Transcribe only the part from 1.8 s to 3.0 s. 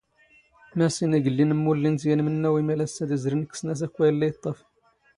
ⵜ ⵢⴰⵏ ⵎⵏⵏⴰⵡ ⵉⵎⴰⵍⴰⵙⵙ